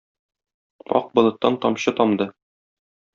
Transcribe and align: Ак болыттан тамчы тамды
Ак 0.99 1.11
болыттан 1.19 1.59
тамчы 1.65 1.93
тамды 2.01 2.27